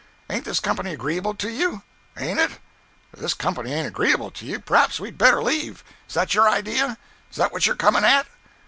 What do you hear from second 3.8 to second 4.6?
agreeable to you,